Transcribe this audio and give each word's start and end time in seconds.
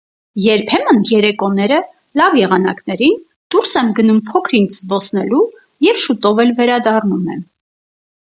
Երբեմն 0.43 0.99
երեկոները, 1.09 1.75
լավ 2.21 2.37
եղանակներին, 2.39 3.19
դուրս 3.55 3.73
եմ 3.81 3.91
գնում 3.99 4.23
փոքր-ինչ 4.31 4.67
զբոսնելու 4.77 5.41
և 5.89 5.99
շուտով 6.05 6.43
էլ 6.45 6.55
վերադառնում 6.61 7.31
եմ: 7.37 7.45